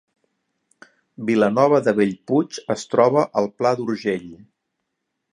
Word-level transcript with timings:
Vilanova 1.29 1.81
de 1.87 1.93
Bellpuig 1.99 2.57
es 2.75 2.85
troba 2.93 3.25
al 3.41 3.49
Pla 3.61 3.75
d’Urgell 3.81 4.27